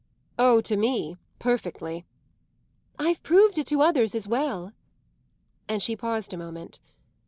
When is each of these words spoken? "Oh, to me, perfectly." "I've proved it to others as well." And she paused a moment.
"Oh, 0.39 0.61
to 0.61 0.75
me, 0.77 1.15
perfectly." 1.37 2.05
"I've 2.97 3.21
proved 3.21 3.59
it 3.59 3.67
to 3.67 3.83
others 3.83 4.15
as 4.15 4.27
well." 4.27 4.73
And 5.69 5.79
she 5.79 5.95
paused 5.95 6.33
a 6.33 6.37
moment. 6.37 6.79